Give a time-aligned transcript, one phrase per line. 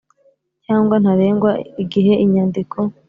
[0.65, 1.51] cyangwa ntarengwa
[1.83, 2.77] igihe inyandiko